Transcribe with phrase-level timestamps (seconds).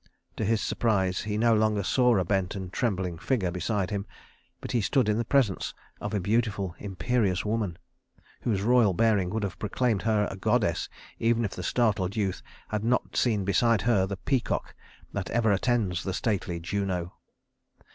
[0.37, 4.07] To his surprise he no longer saw a bent and trembling figure beside him,
[4.59, 7.77] but he stood in the presence of a beautiful, imperious woman,
[8.41, 12.83] whose royal bearing would have proclaimed her a goddess even if the startled youth had
[12.83, 14.73] not seen beside her the peacock
[15.13, 17.13] that ever attends the stately Juno.